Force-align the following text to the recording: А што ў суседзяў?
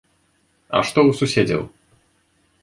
А 0.77 0.81
што 0.87 0.99
ў 1.09 1.19
суседзяў? 1.19 1.63